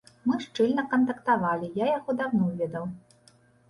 [0.29, 2.93] Мы шчыльна кантактавалі, я яго даўно ведаў.